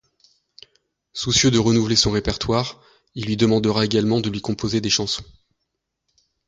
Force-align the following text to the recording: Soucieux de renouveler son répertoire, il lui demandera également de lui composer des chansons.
Soucieux 1.13 1.51
de 1.51 1.59
renouveler 1.59 1.95
son 1.95 2.09
répertoire, 2.09 2.81
il 3.13 3.27
lui 3.27 3.37
demandera 3.37 3.85
également 3.85 4.19
de 4.19 4.31
lui 4.31 4.41
composer 4.41 4.81
des 4.81 4.89
chansons. 4.89 5.21